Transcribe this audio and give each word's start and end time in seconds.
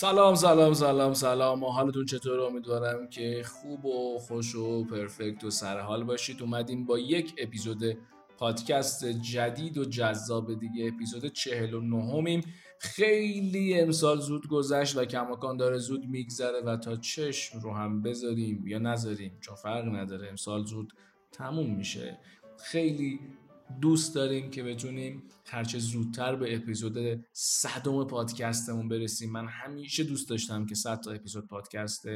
سلام 0.00 0.34
سلام 0.34 0.74
سلام 0.74 1.14
سلام. 1.14 1.62
و 1.62 1.66
حالتون 1.66 2.06
چطور 2.06 2.40
امیدوارم 2.40 3.08
که 3.08 3.42
خوب 3.46 3.84
و 3.84 4.18
خوش 4.18 4.54
و 4.54 4.84
پرفکت 4.84 5.44
و 5.44 5.50
سرحال 5.50 6.04
باشید. 6.04 6.42
اومدیم 6.42 6.86
با 6.86 6.98
یک 6.98 7.34
اپیزود 7.38 7.98
پادکست 8.38 9.04
جدید 9.06 9.78
و 9.78 9.84
جذاب 9.84 10.60
دیگه. 10.60 10.92
اپیزود 10.94 11.26
چهل 11.26 11.74
و 11.74 11.80
نهمیم. 11.80 12.40
خیلی 12.78 13.80
امسال 13.80 14.20
زود 14.20 14.48
گذشت 14.48 14.96
و 14.96 15.04
کماکان 15.04 15.56
داره 15.56 15.78
زود 15.78 16.04
میگذره 16.04 16.60
و 16.60 16.76
تا 16.76 16.96
چشم 16.96 17.60
رو 17.60 17.74
هم 17.74 18.02
بذاریم 18.02 18.66
یا 18.66 18.78
نذاریم 18.78 19.38
چون 19.40 19.56
فرق 19.56 19.84
نداره. 19.84 20.28
امسال 20.28 20.64
زود 20.64 20.92
تموم 21.32 21.76
میشه. 21.76 22.18
خیلی 22.58 23.20
دوست 23.80 24.14
داریم 24.14 24.50
که 24.50 24.62
بتونیم 24.62 25.22
هرچه 25.46 25.78
زودتر 25.78 26.36
به 26.36 26.56
اپیزود 26.56 27.24
صدم 27.32 28.04
پادکستمون 28.04 28.88
برسیم. 28.88 29.32
من 29.32 29.46
همیشه 29.48 30.04
دوست 30.04 30.30
داشتم 30.30 30.66
که 30.66 30.74
صد 30.74 31.00
تا 31.00 31.10
اپیزود 31.10 31.48
پادکست 31.48 32.06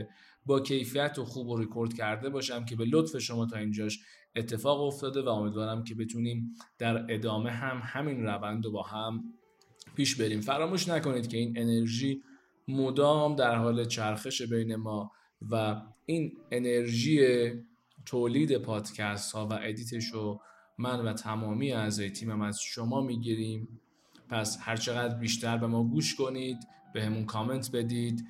با 0.46 0.60
کیفیت 0.60 1.18
و 1.18 1.24
خوب 1.24 1.48
و 1.48 1.56
ریکورد 1.56 1.94
کرده 1.94 2.28
باشم 2.28 2.64
که 2.64 2.76
به 2.76 2.84
لطف 2.84 3.18
شما 3.18 3.46
تا 3.46 3.56
اینجاش 3.56 4.00
اتفاق 4.36 4.80
افتاده 4.80 5.22
و 5.22 5.28
امیدوارم 5.28 5.84
که 5.84 5.94
بتونیم 5.94 6.54
در 6.78 7.06
ادامه 7.08 7.50
هم 7.50 7.80
همین 7.84 8.22
روند 8.22 8.64
رو 8.64 8.70
با 8.70 8.82
هم 8.82 9.24
پیش 9.96 10.16
بریم. 10.16 10.40
فراموش 10.40 10.88
نکنید 10.88 11.28
که 11.28 11.36
این 11.36 11.58
انرژی 11.58 12.22
مدام 12.68 13.36
در 13.36 13.56
حال 13.56 13.84
چرخش 13.84 14.42
بین 14.42 14.76
ما 14.76 15.12
و 15.50 15.82
این 16.06 16.32
انرژی 16.50 17.50
تولید 18.06 18.56
پادکست 18.56 19.32
ها 19.32 19.46
و 19.46 19.58
edit 19.62 19.92
ش 19.92 20.06
رو 20.06 20.40
من 20.78 21.00
و 21.00 21.12
تمامی 21.12 21.72
اعضای 21.72 22.10
تیمم 22.10 22.40
از 22.40 22.60
شما 22.60 23.00
می‌گیریم. 23.00 23.80
پس 24.28 24.58
هرچقدر 24.60 25.14
بیشتر 25.14 25.56
به 25.56 25.66
ما 25.66 25.84
گوش 25.84 26.14
کنید 26.14 26.58
به 26.94 27.04
همون 27.04 27.24
کامنت 27.24 27.70
بدید 27.72 28.26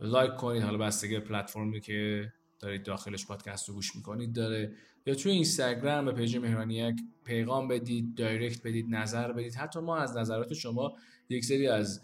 لایک 0.00 0.36
کنید. 0.36 0.62
حالا 0.62 0.78
بستگی 0.78 1.18
پلتفرمی 1.18 1.80
که 1.80 2.32
دارید 2.60 2.82
داخلش 2.82 3.26
پادکست 3.26 3.68
رو 3.68 3.74
گوش 3.74 3.96
می‌کنید 3.96 4.32
داره. 4.32 4.72
یا 5.06 5.14
توی 5.14 5.32
اینستاگرام 5.32 6.04
به 6.04 6.12
page 6.12 6.36
مهرانیک 6.36 6.96
پیغام 7.24 7.68
بدید 7.68 8.14
direct 8.14 8.66
بدید 8.66 8.86
نظر 8.88 9.32
بدید. 9.32 9.54
حتی 9.54 9.80
ما 9.80 9.96
از 9.96 10.16
نظرات 10.16 10.54
شما 10.54 10.92
یک 11.28 11.44
سری 11.44 11.68
از 11.68 12.02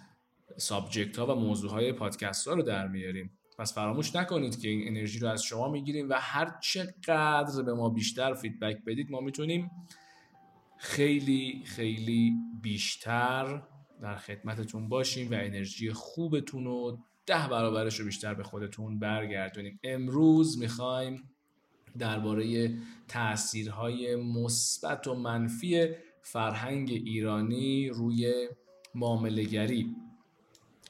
subject 0.56 1.18
ها 1.18 1.36
و 1.36 1.40
موضوع 1.40 1.70
های 1.70 1.92
پادکست 1.92 2.48
ها 2.48 2.54
رو 2.54 2.62
در 2.62 2.88
میاریم. 2.88 3.37
پس 3.58 3.74
فراموش 3.74 4.16
نکنید 4.16 4.60
که 4.60 4.68
این 4.68 4.88
انرژی 4.88 5.18
رو 5.18 5.28
از 5.28 5.42
شما 5.42 5.68
می‌گیریم 5.68 6.08
و 6.10 6.14
هر 6.18 6.58
چقدر 6.60 7.62
به 7.62 7.74
ما 7.74 7.88
بیشتر 7.88 8.34
feedback 8.34 8.84
بدید 8.86 9.10
ما 9.10 9.20
می‌تونیم 9.20 9.70
خیلی 10.76 11.62
خیلی 11.64 12.34
بیشتر 12.62 13.62
در 14.02 14.16
خدمتتون 14.16 14.88
باشیم 14.88 15.30
و 15.30 15.34
انرژی 15.34 15.92
خوبتون 15.92 16.64
رو 16.64 16.98
ده 17.26 17.48
برابرش 17.48 18.00
رو 18.00 18.06
بیشتر 18.06 18.34
به 18.34 18.42
خودتون 18.42 18.98
برگردونیم. 18.98 19.80
امروز 19.84 20.58
می‌خوایم 20.58 21.30
درباره 21.98 22.74
تاثیرهای 23.08 24.16
مثبت 24.16 25.06
و 25.06 25.14
منفی 25.14 25.88
فرهنگ 26.22 26.90
ایرانی 26.90 27.88
روی 27.88 28.48
معاملهگری 28.94 29.96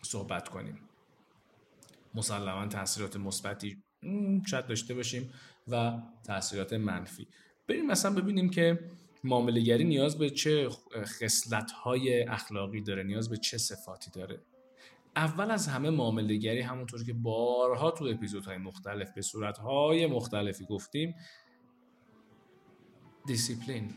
صحبت 0.02 0.48
کنیم. 0.48 0.87
مسلما 2.14 2.66
تاثیرات 2.66 3.16
مثبتی 3.16 3.82
شاید 4.46 4.66
داشته 4.66 4.94
باشیم 4.94 5.30
و 5.68 5.92
تاثیرات 6.26 6.72
منفی. 6.72 7.28
بریم 7.68 7.86
مثلا 7.86 8.14
ببینیم 8.14 8.50
که 8.50 8.78
معاملهگری 9.24 9.84
نیاز 9.84 10.18
به 10.18 10.30
چه 10.30 10.68
های 11.84 12.22
اخلاقی 12.22 12.80
داره 12.80 13.02
نیاز 13.02 13.30
به 13.30 13.36
چه 13.36 13.58
صفاتی 13.58 14.10
داره. 14.10 14.40
اول 15.16 15.50
از 15.50 15.68
همه 15.68 15.90
معاملهگری 15.90 16.60
همونطور 16.60 17.04
که 17.04 17.12
بارها 17.12 17.90
تو 17.90 18.04
اپیزودهای 18.04 18.56
مختلف 18.56 19.12
به 19.14 19.22
صورتهای 19.22 20.06
مختلفی 20.06 20.64
گفتیم 20.64 21.14
دیسیپلین 23.26 23.94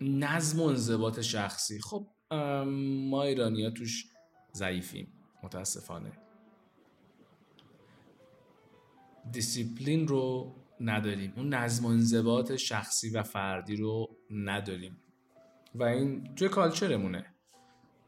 نظم 0.00 0.60
و 0.60 0.64
انضباط 0.64 1.20
شخصی. 1.20 1.80
خب 1.80 2.06
ما 3.10 3.22
ایرانی 3.22 3.64
ها 3.64 3.70
توش 3.70 4.06
ضعیفیم 4.54 5.12
متاسفانه. 5.42 6.12
دیسیپلین 9.30 10.08
رو 10.08 10.54
نداریم. 10.80 11.32
اون 11.36 11.54
نظم 11.54 11.84
و 11.84 11.88
انضباط 11.88 12.52
شخصی 12.56 13.10
و 13.10 13.22
فردی 13.22 13.76
رو 13.76 14.16
نداریم. 14.30 14.96
و 15.74 15.82
این 15.82 16.34
توی 16.34 16.48
culture 16.48 16.94
مونه. 16.94 17.26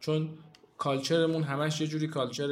چون 0.01 0.39
culture 0.79 1.24
مون 1.24 1.43
همش 1.43 1.81
یه 1.81 1.87
جوری 1.87 2.07
culture 2.07 2.49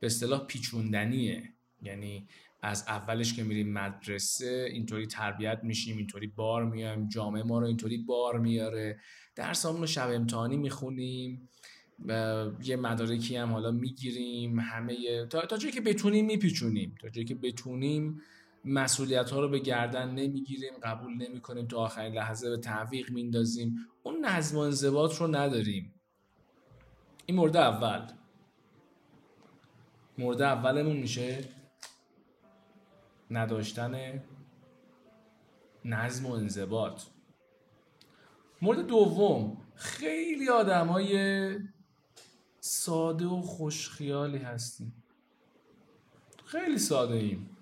به 0.00 0.06
اصطلاح 0.06 0.46
پیچوندنیه. 0.46 1.54
یعنی 1.82 2.28
از 2.62 2.84
اولش 2.88 3.34
که 3.34 3.42
میریم 3.42 3.72
مدرسه 3.72 4.68
اینطوری 4.72 5.06
تربیت 5.06 5.60
میشیم 5.62 5.96
اینطوری 5.96 6.26
بار 6.26 6.64
میایم 6.64 7.08
جامعه 7.08 7.42
ما 7.42 7.58
رو 7.58 7.66
اینطوری 7.66 7.98
بار 7.98 8.38
میاره. 8.38 9.00
درس 9.36 9.66
رو 9.66 9.86
شب 9.86 10.10
امتحانی 10.10 10.56
می‌خونیم. 10.56 11.48
یه 12.62 12.76
مدارکی 12.76 13.36
هم 13.36 13.52
حالا 13.52 13.70
می‌گیریم 13.70 14.60
همه 14.60 15.26
تا, 15.26 15.40
تا 15.40 15.56
جایی 15.56 15.74
که 15.74 15.80
بتونیم 15.80 16.26
میپیچونیم. 16.26 16.94
تا 17.00 17.08
جایی 17.08 17.26
که 17.26 17.34
بتونیم 17.34 18.22
مسئولیت 18.64 19.30
ها 19.30 19.40
رو 19.40 19.48
به 19.48 19.58
گردن 19.58 20.10
نمی‌گیریم 20.10 20.72
قبول 20.82 21.14
نمی‌کنیم 21.14 21.66
تا 21.66 21.78
آخرین 21.78 22.14
لحظه 22.14 22.50
به 22.50 22.56
تعویق 22.56 23.10
میندازیم. 23.10 23.76
اون 24.02 24.24
نظم 24.24 24.56
و 24.56 24.60
انضباط 24.60 25.16
رو 25.16 25.26
نداریم. 25.26 25.94
این 27.26 27.36
مورد 27.36 27.56
اول. 27.56 28.06
مورد 30.18 30.42
اولمون 30.42 30.96
میشه 30.96 31.44
نداشتن 33.30 34.22
نظم 35.84 36.26
و 36.26 36.32
انضباط. 36.32 37.02
مورد 38.62 38.86
دوم 38.86 39.56
خیلی 39.74 40.48
آدم 40.48 40.86
های 40.86 41.14
ساده 42.60 43.26
و 43.26 43.40
خوشخیالی 43.40 44.38
هستیم. 44.38 45.02
خیلی 46.44 46.78
ساده 46.78 47.14
ایم. 47.14 47.56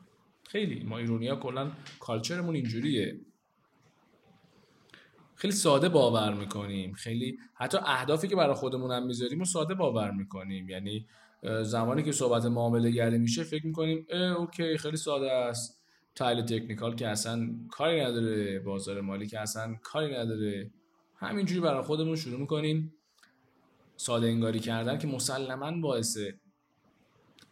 خیلی. 0.49 0.85
ما 0.85 0.99
ایرونی 0.99 1.29
ها 1.29 1.37
کلا 1.37 1.73
culture 2.01 2.39
مون 2.39 2.55
اینجوریه. 2.55 3.21
خیلی 5.35 5.53
ساده 5.53 5.89
باور 5.89 6.35
می‌کنیم. 6.35 6.93
خیلی 6.93 7.39
حتی 7.55 7.79
اهدافی 7.83 8.29
که 8.29 8.37
برای 8.37 8.55
خودمون 8.55 8.91
هم 8.91 9.07
می‌ذاریم 9.07 9.41
و 9.41 9.45
ساده 9.45 9.75
باور 9.75 10.11
می‌کنیم. 10.11 10.69
یعنی 10.69 11.07
زمانی 11.63 12.03
که 12.03 12.13
صحبت 12.13 12.45
معامله 12.45 12.91
گری 12.91 13.19
میشه 13.19 13.45
فکر 13.45 13.67
می‌کنیم 13.67 14.07
okay 14.39 14.79
خیلی 14.79 14.97
ساده 14.97 15.33
است. 15.33 15.83
تایل 16.15 16.43
technical 16.43 16.95
که 16.95 17.09
اصلا 17.09 17.51
کاری 17.71 18.01
نداره. 18.01 18.59
بازار 18.59 19.01
مالی 19.01 19.27
که 19.27 19.41
اصلا 19.41 19.77
کاری 19.83 20.15
نداره. 20.15 20.71
همینجوری 21.17 21.61
برای 21.61 21.83
خودمون 21.83 22.17
شروع 22.17 22.41
می‌کنیم. 22.41 22.95
ساده 23.99 24.27
انگاری 24.27 24.61
کردن 24.61 24.99
که 24.99 25.07
مسلما 25.07 25.81
باعث 25.81 26.19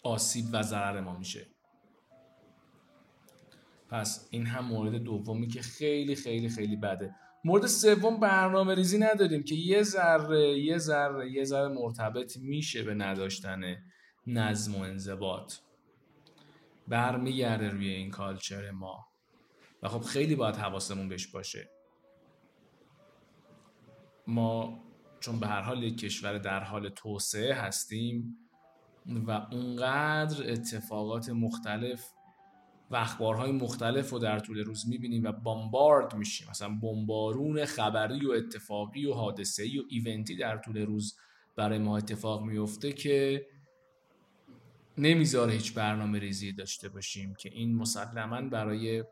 آسیب 0.03 0.45
و 0.53 0.63
ضرر 0.63 1.01
ما 1.01 1.19
میشه. 1.19 1.47
پس 3.89 4.29
این 4.31 4.47
هم 4.47 4.65
مورد 4.65 4.95
دومی 4.95 5.49
که 5.49 5.63
خیلی 5.63 6.15
خیلی 6.15 6.49
خیلی 6.49 6.77
بده. 6.77 7.15
مورد 7.45 7.67
سوم 7.67 8.21
برنامه 8.21 8.75
ریزی 8.75 8.99
نداریم 8.99 9.43
که 9.43 9.55
یه 9.55 9.83
ذره 9.83 10.59
یه 10.59 10.79
ذره 10.79 11.31
یه 11.31 11.45
ذره 11.45 11.69
مرتبط 11.69 12.37
میشه 12.37 12.83
به 12.83 12.95
نداشتن 12.95 13.77
نظم 14.27 14.75
و 14.75 14.81
انضباط. 14.81 15.55
برمیگرده 16.89 17.69
روی 17.69 17.89
این 17.89 18.11
کالچر 18.11 18.71
ما. 18.71 19.07
و 19.83 19.89
خب 19.89 20.01
خیلی 20.01 20.35
باید 20.35 20.57
حواسمون 20.57 21.09
بهش 21.09 21.27
باشه. 21.27 21.71
ما 24.27 24.83
چون 25.27 25.41
به 25.41 25.47
هر 25.47 25.61
حال 25.61 25.83
یک 25.83 25.99
کشور 25.99 26.39
در 26.39 26.61
حال 26.61 26.89
توسعه 26.89 27.55
هستیم 27.55 28.39
و 29.27 29.31
اونقدر 29.31 30.53
اتفاقات 30.53 31.29
مختلف 31.29 32.05
و 32.91 32.97
اخبارهای 32.97 33.53
مختلف 33.53 34.11
رو 34.11 34.19
در 34.19 34.39
طول 34.39 34.59
روز 34.59 34.89
می‌بینیم 34.89 35.25
و 35.25 35.33
بامبارد 35.33 36.15
میشیم. 36.15 36.49
مثلا 36.51 36.69
بمبارون 36.69 37.65
خبری 37.65 38.27
و 38.27 38.31
اتفاقی 38.31 39.07
و 39.07 39.13
حادثه‌ای 39.13 39.79
و 39.79 39.83
ایونتی 39.89 40.37
در 40.37 40.57
طول 40.57 40.79
روز 40.79 41.17
برای 41.57 41.79
ما 41.79 41.97
اتفاق 41.97 42.43
میفته 42.43 42.93
که 42.93 43.47
نمی‌ذاره 44.99 45.53
هیچ 45.53 45.75
برنامه 45.75 46.19
ریزی 46.19 46.53
داشته 46.53 46.89
باشیم 46.89 47.35
که 47.35 47.49
این 47.49 47.75
مسلما 47.75 48.43
برای 48.43 49.05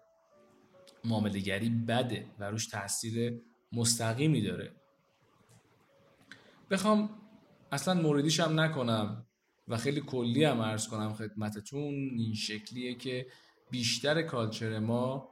معاملهگری 1.04 1.70
بده 1.70 2.26
و 2.38 2.50
روش 2.50 2.66
تاثیر 2.66 3.40
مستقیمی 3.72 4.42
داره. 4.42 4.83
بخوام 6.70 7.10
اصلا 7.72 7.94
موردیش 7.94 8.40
هم 8.40 8.60
نکنم 8.60 9.26
و 9.68 9.76
خیلی 9.76 10.00
کلی 10.00 10.44
هم 10.44 10.60
عرض 10.60 10.88
کنم 10.88 11.12
خدمتتون. 11.14 11.94
این 12.18 12.34
شکلیه 12.34 12.94
که 12.94 13.26
بیشتر 13.70 14.22
کالچر 14.22 14.78
ما 14.78 15.28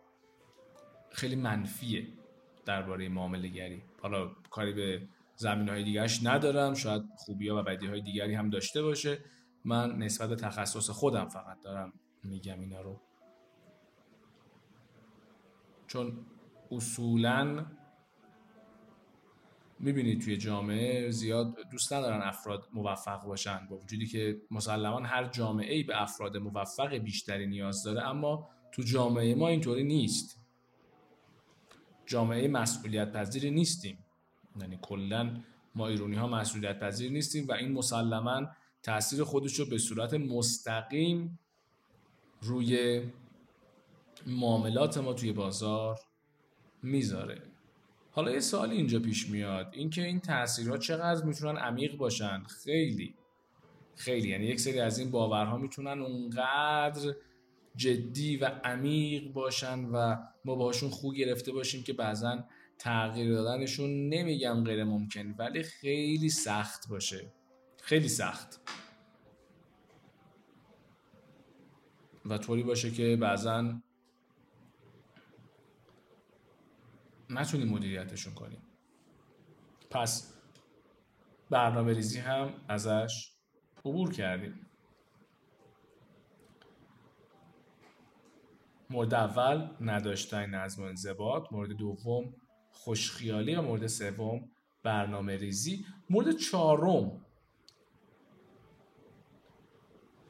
خیلی 1.10 1.36
منفیه 1.36 2.06
درباره 2.64 3.08
معامله 3.08 3.48
گری 3.48 3.82
حالا 4.02 4.28
کاری 4.50 4.72
به 4.72 5.08
زمین 5.36 5.68
های 5.68 5.84
دیگرش 5.84 6.20
ندارم 6.22 6.74
شاید 6.74 7.02
خوبی 7.16 7.48
ها 7.48 7.60
و 7.60 7.62
بدی 7.62 7.86
های 7.86 8.00
دیگری 8.00 8.34
هم 8.34 8.50
داشته 8.50 8.82
باشه. 8.82 9.18
من 9.64 9.92
نسبت 9.98 10.28
به 10.28 10.36
تخصص 10.36 10.90
خودم 10.90 11.28
فقط 11.28 11.62
دارم 11.62 11.92
میگم 12.24 12.60
اینا 12.60 12.80
رو. 12.80 13.00
چون 15.86 16.26
اصولا 16.70 17.66
می‌بینید 19.82 20.20
توی 20.20 20.36
جامعه 20.36 21.10
زیاد 21.10 21.56
دوست 21.70 21.92
ندارن 21.92 22.22
افراد 22.22 22.68
موفق 22.72 23.24
باشن 23.24 23.66
با 23.70 23.76
وجودی 23.76 24.06
که 24.06 24.40
مسلما 24.50 25.00
هر 25.00 25.24
جامعه 25.24 25.74
ای 25.74 25.82
به 25.82 26.02
افراد 26.02 26.36
موفق 26.36 26.94
بیشتری 26.94 27.46
نیاز 27.46 27.82
داره 27.82 28.08
اما 28.08 28.48
تو 28.72 28.82
جامعه 28.82 29.34
ما 29.34 29.48
اینطوری 29.48 29.84
نیست. 29.84 30.38
جامعه 32.06 32.48
مسئولیت 32.48 33.12
پذیری 33.12 33.50
نیستیم. 33.50 33.98
یعنی 34.60 34.78
کلا 34.82 35.36
ما 35.74 35.88
ایرونی 35.88 36.16
ها 36.16 36.26
مسئولیت 36.26 36.78
پذیر 36.78 37.12
نیستیم 37.12 37.48
و 37.48 37.52
این 37.52 37.72
مسلما 37.72 38.46
تاثیر 38.82 39.24
خودش 39.24 39.54
رو 39.54 39.66
به 39.66 39.78
صورت 39.78 40.14
مستقیم 40.14 41.38
روی 42.42 43.02
معاملات 44.26 44.98
ما 44.98 45.12
توی 45.12 45.32
بازار 45.32 45.98
می‌ذاره. 46.82 47.51
حالا 48.14 48.30
یه 48.30 48.40
سوالی 48.40 48.76
اینجا 48.76 48.98
پیش 48.98 49.28
میاد. 49.28 49.68
اینکه 49.72 50.04
این 50.04 50.20
تاثیرها 50.20 50.78
چقدر 50.78 51.24
می‌تونن 51.24 51.56
عمیق 51.58 51.96
باشن؟ 51.96 52.42
خیلی. 52.64 53.14
خیلی. 53.96 54.28
یعنی 54.28 54.46
یک 54.46 54.60
سری 54.60 54.80
از 54.80 54.98
این 54.98 55.10
باورها 55.10 55.58
می‌تونن 55.58 56.00
اونقدر 56.00 57.14
جدی 57.76 58.36
و 58.36 58.44
عمیق 58.44 59.32
باشن 59.32 59.84
و 59.84 60.16
ما 60.44 60.54
باشون 60.54 60.90
خوب 60.90 61.14
گرفته 61.14 61.52
باشیم 61.52 61.82
که 61.82 61.92
بعضا 61.92 62.44
تغییر 62.78 63.32
دادنشون 63.32 64.08
نمیگم 64.08 64.64
غیر 64.64 64.84
ممکن 64.84 65.34
ولی 65.38 65.62
خیلی 65.62 66.28
سخت 66.28 66.88
باشه. 66.88 67.32
خیلی 67.82 68.08
سخت. 68.08 68.60
و 72.26 72.38
طوری 72.38 72.62
باشه 72.62 72.90
که 72.90 73.16
بعضا 73.16 73.74
نتونیم 77.32 77.68
مدیریتشون 77.68 78.34
کنیم. 78.34 78.62
پس 79.90 80.34
برنامه 81.50 81.92
ریزی 81.92 82.18
هم 82.18 82.54
ازش 82.68 83.32
عبور 83.84 84.12
کردیم. 84.12 84.66
مورد 88.90 89.14
اول 89.14 89.68
نداشتن 89.80 90.50
نظم 90.50 90.82
و 90.82 90.86
انضباط. 90.86 91.52
مورد 91.52 91.72
دوم 91.72 92.34
خوشخیالی. 92.70 93.54
و 93.54 93.62
مورد 93.62 93.86
سوم 93.86 94.50
برنامه 94.82 95.36
ریزی. 95.36 95.86
مورد 96.10 96.36
چهارم 96.36 97.26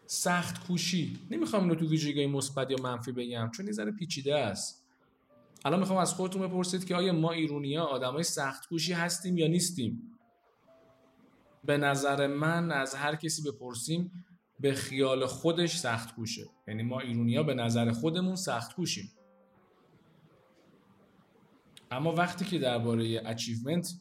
سخت 0.06 0.66
کوشی. 0.66 1.18
نمی‌خوام 1.30 1.62
اینو 1.62 1.74
تو 1.74 1.88
ویژگی 1.88 2.26
مثبت 2.26 2.70
یا 2.70 2.76
منفی 2.82 3.12
بگم 3.12 3.50
چون 3.54 3.66
یه 3.66 3.72
ذره 3.72 3.92
پیچیده 3.92 4.36
است. 4.36 4.81
الان 5.64 5.80
می‌خوام 5.80 5.98
از 5.98 6.14
خودتون 6.14 6.48
بپرسید 6.48 6.84
که 6.84 6.94
آیا 6.94 7.12
ما 7.12 7.32
ایرونیا 7.32 7.84
آدمای 7.84 8.22
سخت 8.22 8.68
کوشی 8.68 8.92
هستیم 8.92 9.38
یا 9.38 9.46
نیستیم؟ 9.46 10.12
به 11.64 11.76
نظر 11.76 12.26
من 12.26 12.72
از 12.72 12.94
هر 12.94 13.16
کسی 13.16 13.50
بپرسیم 13.50 14.24
به 14.60 14.74
خیال 14.74 15.26
خودش 15.26 15.76
سخت 15.76 16.14
کوشه 16.14 16.46
یعنی 16.68 16.82
ما 16.82 17.00
ایرونیا 17.00 17.42
به 17.42 17.54
نظر 17.54 17.92
خودمون 17.92 18.36
سخت 18.36 18.74
کوشیم 18.74 19.12
اما 21.90 22.12
وقتی 22.14 22.44
که 22.44 22.58
درباره 22.58 23.22
achievement 23.24 23.94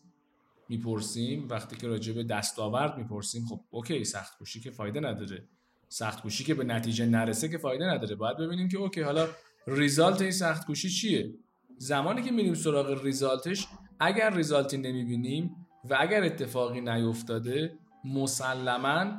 می‌پرسیم 0.69 1.47
وقتی 1.49 1.75
که 1.75 1.87
راجع 1.87 2.13
به 2.13 2.23
دستاورد 2.23 2.97
می‌پرسیم 2.97 3.45
خب 3.45 3.61
okay 3.69 4.03
سخت 4.03 4.37
کوشی 4.37 4.59
که 4.59 4.71
فایده 4.71 4.99
نداره. 4.99 5.47
سخت 5.89 6.21
کوشی 6.21 6.43
که 6.43 6.53
به 6.53 6.63
نتیجه 6.63 7.05
نرسه 7.05 7.49
که 7.49 7.57
فایده 7.57 7.85
نداره. 7.85 8.15
باید 8.15 8.37
ببینیم 8.37 8.69
که 8.69 8.77
okay 8.77 9.01
حالا 9.01 9.27
result 9.68 10.21
این 10.21 10.31
سخت 10.31 10.65
کوشی 10.65 10.89
چیه؟ 10.89 11.33
زمانی 11.81 12.22
که 12.22 12.31
میریم 12.31 12.54
سراغ 12.54 13.04
result 13.03 13.51
ش 13.51 13.68
اگر 14.00 14.36
result 14.35 14.71
ی 14.71 14.77
نمی‌بینیم 14.78 15.56
و 15.89 15.98
اگر 16.00 16.24
اتفاقی 16.24 16.81
نیفتاده 16.81 17.78
مسلما 18.06 19.13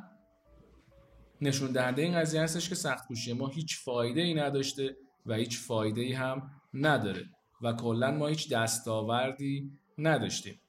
نشون 1.41 1.73
دهنده 1.73 2.03
این 2.03 2.15
قضیه 2.21 2.43
هستش 2.43 2.69
که 2.69 2.75
سخت 2.75 3.07
کوشی 3.07 3.33
ما 3.33 3.49
هیچ 3.49 3.79
فایده 3.85 4.21
ای 4.21 4.35
نداشته 4.35 4.97
و 5.27 5.35
هیچ 5.35 5.59
فایده 5.59 6.01
ای 6.01 6.13
هم 6.13 6.51
نداره 6.75 7.25
و 7.63 7.73
کلا 7.73 8.11
ما 8.11 8.27
هیچ 8.27 8.53
دستاوردی 8.53 9.71
نداشتیم. 9.99 10.61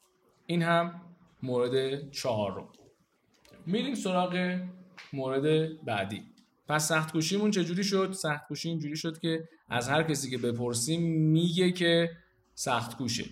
این 0.45 0.61
هم 0.61 1.01
مورد 1.43 2.09
چهارم. 2.11 2.67
میریم 3.65 3.95
سراغ 3.95 4.59
مورد 5.13 5.85
بعدی. 5.85 6.32
پس 6.73 6.87
سخت 6.87 7.11
کوشیمون 7.11 7.51
چجوری 7.51 7.83
شد؟ 7.83 8.11
سخت 8.11 8.47
کوشی 8.47 8.69
اینجوری 8.69 8.95
شد 8.95 9.19
که 9.19 9.49
از 9.69 9.89
هر 9.89 10.03
کسی 10.03 10.29
که 10.29 10.37
بپرسیم 10.37 11.01
میگه 11.11 11.71
که 11.71 12.11
سخت 12.55 12.97
کوشه 12.97 13.25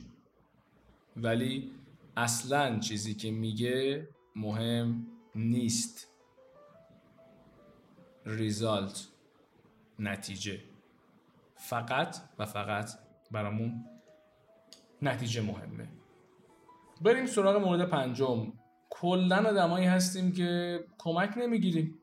ولی 1.18 1.72
اصلا 2.18 2.80
چیزی 2.80 3.14
که 3.16 3.32
میگه 3.32 4.08
مهم 4.36 5.08
نیست. 5.36 6.08
ریزالت 8.26 9.08
نتیجه. 10.00 10.60
فقط 11.56 12.18
و 12.40 12.46
فقط 12.46 12.90
برامون 13.32 13.86
نتیجه 15.02 15.42
مهمه. 15.42 15.90
بریم 17.02 17.26
سراغ 17.26 17.56
مورد 17.56 17.90
پنجم. 17.90 18.54
کلا 18.90 19.50
آدمایی 19.50 19.86
هستیم 19.86 20.32
که 20.32 20.80
کمک 20.98 21.38
نمی‌گیریم. 21.38 21.98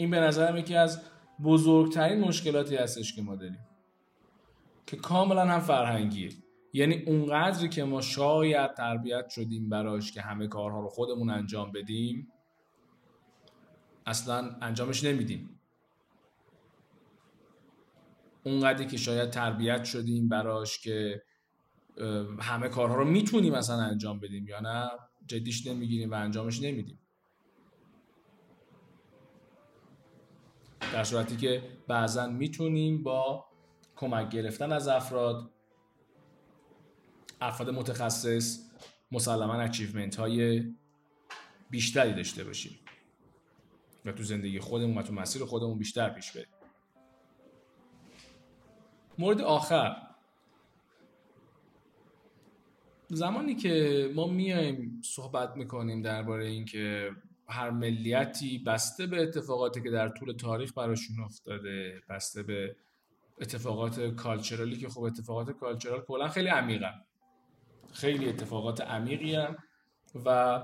این 0.00 0.10
به 0.10 0.20
نظرم 0.20 0.56
یکی 0.56 0.74
از 0.74 1.00
بزرگترین 1.44 2.20
مشکلاتی 2.20 2.76
هستش 2.76 3.14
که 3.14 3.22
ما 3.22 3.36
داریم. 3.36 3.66
که 4.86 4.96
کاملا 4.96 5.44
هم 5.44 5.60
فرهنگیه. 5.60 6.30
یعنی 6.72 7.02
اونقدری 7.06 7.68
که 7.68 7.84
ما 7.84 8.00
شاید 8.00 8.74
تربیت 8.74 9.28
شدیم 9.28 9.68
براش 9.68 10.12
که 10.12 10.20
همه 10.20 10.46
کارها 10.46 10.80
رو 10.80 10.88
خودمون 10.88 11.30
انجام 11.30 11.72
بدیم 11.72 12.32
اصلا 14.06 14.56
انجامش 14.60 15.04
نمیدیم. 15.04 15.60
اونقدری 18.44 18.86
که 18.86 18.96
شاید 18.96 19.30
تربیت 19.30 19.84
شدیم 19.84 20.28
براش 20.28 20.78
که 20.78 21.22
همه 22.40 22.68
کارها 22.68 22.94
رو 22.94 23.04
می‌تونیم 23.04 23.54
اصلا 23.54 23.76
انجام 23.76 24.20
بدیم 24.20 24.48
یا 24.48 24.60
نه 24.60 24.90
جدیش 25.26 25.66
نمی‌گیریم 25.66 26.10
و 26.10 26.14
انجامش 26.14 26.62
نمیدیم. 26.62 26.99
در 30.92 31.04
صورتی 31.04 31.36
که 31.36 31.62
بعضا 31.88 32.26
می‌تونیم 32.26 33.02
با 33.02 33.44
کمک 33.96 34.28
گرفتن 34.28 34.72
از 34.72 34.88
افراد 34.88 35.50
افراد 37.40 37.70
متخصص 37.70 38.70
مسلما 39.12 39.54
achievement 39.54 40.16
های 40.16 40.74
بیشتری 41.70 42.12
داشته 42.14 42.44
باشیم 42.44 42.78
و 44.04 44.12
تو 44.12 44.22
زندگی 44.22 44.60
خودمون 44.60 44.98
و 44.98 45.02
تو 45.02 45.12
مسیر 45.12 45.44
خودمون 45.44 45.78
بیشتر 45.78 46.10
پیش 46.10 46.32
بریم. 46.32 46.48
مورد 49.18 49.40
آخر. 49.40 49.96
زمانی 53.08 53.54
که 53.54 54.12
ما 54.14 54.26
میایم 54.26 55.02
صحبت 55.04 55.56
می‌کنیم 55.56 56.02
درباره 56.02 56.46
اینکه 56.46 57.10
هر 57.50 57.70
ملیتی 57.70 58.58
بسته 58.58 59.06
به 59.06 59.22
اتفاقاتی 59.22 59.82
که 59.82 59.90
در 59.90 60.08
طول 60.08 60.32
تاریخ 60.32 60.72
براشون 60.72 61.20
افتاده 61.24 62.00
بسته 62.08 62.42
به 62.42 62.76
اتفاقات 63.40 64.00
cultural 64.00 64.68
ی 64.68 64.76
که 64.76 64.88
خب 64.88 65.02
اتفاقات 65.02 65.50
cultural 65.50 66.00
کلا 66.00 66.28
خیلی 66.28 66.48
عمیقن. 66.48 67.04
خیلی 67.92 68.28
اتفاقات 68.28 68.80
عمیقی 68.80 69.34
هم 69.34 69.56
و 70.24 70.62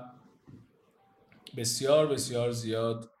بسیار 1.57 2.07
بسیار 2.07 2.51
زیاد 2.51 3.11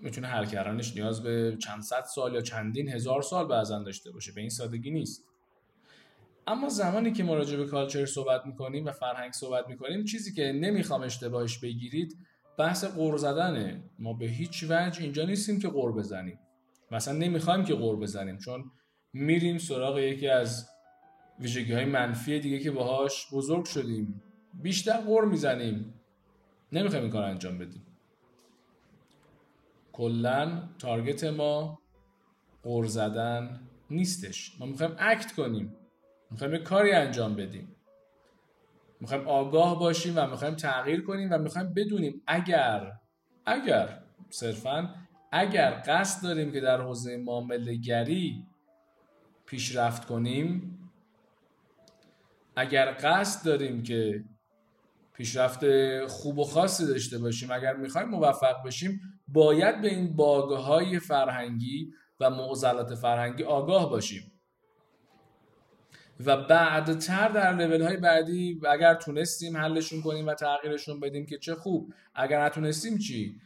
می‌تونه 0.00 0.28
حل 0.28 0.46
کردنش 0.46 0.94
نیاز 0.96 1.22
به 1.22 1.56
چند 1.60 1.82
صد 1.82 2.04
سال 2.04 2.34
یا 2.34 2.40
چندین 2.40 2.88
هزار 2.88 3.22
سال 3.22 3.48
بعضا 3.48 3.82
داشته 3.82 4.10
باشه. 4.10 4.32
به 4.32 4.40
این 4.40 4.50
سادگی 4.50 4.90
نیست. 4.90 5.24
اما 6.46 6.68
زمانی 6.68 7.12
که 7.12 7.24
ما 7.24 7.34
به 7.44 7.66
کالچر 7.66 8.06
صحبت 8.06 8.46
می‌کنیم 8.46 8.86
و 8.86 8.92
فرهنگ 8.92 9.32
صحبت 9.32 9.68
می‌کنیم 9.68 10.04
چیزی 10.04 10.34
که 10.34 10.52
نمی‌خوام 10.52 11.02
اشتباهش 11.02 11.58
بگیرید 11.58 12.18
بحث 12.58 12.84
قور 12.84 13.16
زدنه. 13.16 13.84
ما 13.98 14.12
به 14.12 14.26
هیچ 14.26 14.64
وجه 14.68 15.02
اینجا 15.02 15.24
نیستیم 15.24 15.58
که 15.58 15.68
قور 15.68 15.92
بزنیم. 15.92 16.38
مثلا 16.90 17.18
نمی‌خوایم 17.18 17.64
که 17.64 17.74
قور 17.74 17.96
بزنیم 17.96 18.38
چون 18.38 18.70
میریم 19.12 19.58
سراغ 19.58 19.98
یکی 19.98 20.28
از 20.28 20.68
ویژگی 21.40 21.72
های 21.72 21.84
منفی 21.84 22.40
دیگه 22.40 22.58
که 22.58 22.70
باهاش 22.70 23.26
بزرگ 23.32 23.64
شدیم. 23.64 24.22
بیشتر 24.54 24.96
قور 24.96 25.24
می‌زنیم. 25.24 25.94
نمی‌خوایم 26.72 27.04
این 27.04 27.12
کار 27.12 27.22
انجام 27.22 27.58
بدیم. 27.58 27.86
کلا 29.92 30.62
تارگت 30.78 31.24
ما 31.24 31.78
قور 32.62 32.86
زدن 32.86 33.60
نیستش. 33.90 34.60
ما 34.60 34.66
می‌خوایم 34.66 34.96
اکت 34.98 35.32
کنیم. 35.32 35.76
می‌خوایم 36.30 36.52
یه 36.52 36.58
کاری 36.58 36.92
انجام 36.92 37.34
بدیم. 37.34 37.76
می‌خوایم 39.04 39.28
آگاه 39.28 39.78
باشیم 39.78 40.12
و 40.16 40.26
می‌خوایم 40.26 40.54
تغییر 40.54 41.04
کنیم 41.04 41.28
و 41.32 41.38
می‌خوایم 41.38 41.74
بدونیم 41.74 42.22
اگر 42.26 42.92
اگر 43.46 44.02
صرفا 44.30 44.94
اگر 45.32 45.82
قصد 45.86 46.22
داریم 46.22 46.52
که 46.52 46.60
در 46.60 46.80
حوزه 46.80 47.16
معامله 47.16 47.74
گری 47.74 48.46
پیشرفت 49.46 50.04
کنیم 50.04 50.78
اگر 52.56 52.96
قصد 53.00 53.46
داریم 53.46 53.82
که 53.82 54.24
پیشرفت 55.12 55.60
خوب 56.06 56.38
و 56.38 56.44
خاصی 56.44 56.86
داشته 56.86 57.18
باشیم 57.18 57.50
اگر 57.50 57.76
می‌خوایم 57.76 58.08
موفق 58.08 58.66
بشیم 58.66 59.00
باید 59.28 59.80
به 59.80 59.88
این 59.88 60.16
باگهای 60.16 60.98
فرهنگی 60.98 61.92
و 62.20 62.30
معضلات 62.30 62.94
فرهنگی 62.94 63.42
آگاه 63.42 63.90
باشیم. 63.90 64.33
و 66.20 66.36
بعدتر 66.36 67.28
در 67.28 67.56
لیول 67.56 67.82
های 67.82 67.96
بعدی 67.96 68.60
اگر 68.70 68.94
تونستیم 68.94 69.56
حلشون 69.56 70.02
کنیم 70.02 70.26
و 70.26 70.34
تغییرشون 70.34 71.00
بدیم 71.00 71.26
که 71.26 71.38
چه 71.38 71.54
خوب. 71.54 71.94
اگر 72.14 72.44
نتونستیم 72.44 72.98
چی؟ 72.98 73.40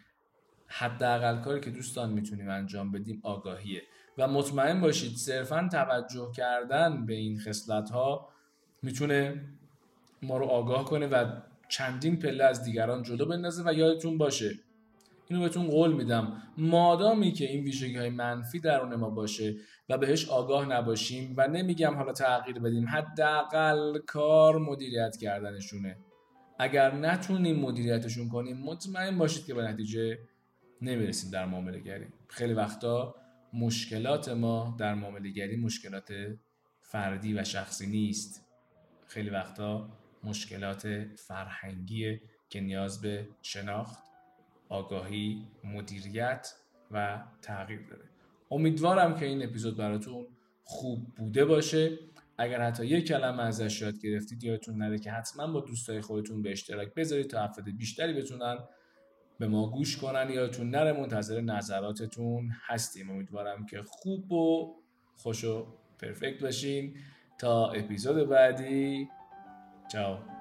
حداقل 0.67 1.41
کاری 1.41 1.61
که 1.61 1.71
دوستان 1.71 2.11
می‌تونیم 2.11 2.49
انجام 2.49 2.93
بدیم 2.93 3.21
آگاهیه. 3.25 3.83
و 4.19 4.29
مطمئن 4.29 4.81
باشید 4.81 5.17
صرفا 5.17 5.69
توجه 5.73 6.33
کردن 6.37 7.07
به 7.07 7.15
این 7.15 7.41
خصلت 7.41 7.91
ها 7.91 8.29
می‌تونه 8.83 9.45
ما 10.23 10.39
رو 10.39 10.47
آگاه 10.47 10.85
کنه 10.85 11.07
و 11.07 11.27
چندین 11.69 12.19
پله 12.19 12.45
از 12.45 12.65
دیگران 12.65 13.03
جلو 13.03 13.27
بندازه 13.27 13.63
و 13.67 13.73
یادتون 13.73 14.19
باشه 14.19 14.51
اینو 15.31 15.43
بهتون 15.43 15.67
قول 15.67 15.93
میدم. 15.93 16.43
مادامی 16.59 17.33
که 17.33 17.45
این 17.45 17.65
ویژگی 17.65 17.97
های 17.97 18.11
منفی 18.11 18.61
درون 18.61 18.95
ما 18.95 19.11
باشه 19.11 19.57
و 19.89 19.99
بهش 19.99 20.29
آگاه 20.29 20.69
نباشیم 20.69 21.35
و 21.37 21.49
نمیگم 21.49 21.95
حالا 21.95 22.13
تغییر 22.13 22.59
بدیم 22.59 22.89
حداقل 22.89 23.99
کار 23.99 24.59
مدیریت 24.59 25.17
کردنشونه. 25.17 25.97
اگر 26.59 26.95
نتونیم 26.95 27.61
مدیریتشون 27.61 28.29
کنیم 28.29 28.57
مطمئن 28.57 29.19
باشید 29.19 29.47
که 29.47 29.55
به 29.55 29.63
نتیجه 29.63 30.19
نمی‌رسیم 30.83 31.31
در 31.31 31.47
معامله 31.47 31.79
گری. 31.79 32.07
خیلی 32.29 32.53
وقتا 32.53 33.15
مشکلات 33.53 34.29
ما 34.29 34.77
در 34.79 34.95
معامله 34.95 35.31
گری 35.31 35.57
مشکلات 35.57 36.13
فردی 36.81 37.35
و 37.35 37.45
شخصی 37.45 37.87
نیست. 37.87 38.47
خیلی 39.07 39.31
وقتا 39.31 39.89
مشکلات 40.25 41.05
فرهنگی 41.17 42.21
که 42.51 42.61
نیاز 42.61 43.01
به 43.01 43.29
شناخت 43.43 44.08
آگاهی 44.69 45.47
مدیریت 45.65 46.55
و 46.91 47.23
تغییر 47.43 47.87
داره. 47.91 48.05
امیدوارم 48.51 49.15
که 49.15 49.27
این 49.27 49.43
اپیزود 49.43 49.77
براتون 49.77 50.27
خوب 50.65 51.15
بوده 51.17 51.45
باشه. 51.45 51.99
اگر 52.39 52.61
حتی 52.61 52.87
یک 52.87 53.07
کلمه 53.07 53.43
ازش 53.43 53.83
یاد 53.83 53.99
گرفتید 53.99 54.45
یادتون 54.45 54.77
نره 54.77 54.99
که 54.99 55.11
حتما 55.11 55.47
با 55.53 55.61
دوستای 55.61 56.01
خودتون 56.01 56.43
به 56.43 56.51
اشتراک 56.51 56.95
بذارید 56.95 57.27
تا 57.27 57.41
افراد 57.41 57.71
بیشتری 57.71 58.13
بتونن 58.13 58.59
به 59.39 59.49
ما 59.49 59.71
گوش 59.71 59.97
کنن. 59.97 60.31
یادتون 60.31 60.71
نره 60.71 60.93
منتظر 60.93 61.41
نظراتتون 61.41 62.51
هستیم. 62.67 63.11
امیدوارم 63.11 63.67
که 63.67 63.83
خوب 63.83 64.33
و 64.33 64.75
خوش 65.17 65.45
و 65.45 65.67
پرفکت 65.99 66.43
باشین. 66.43 66.97
تا 67.39 67.71
اپیزود 67.71 68.29
بعدی. 68.29 69.09
چاو. 69.93 70.38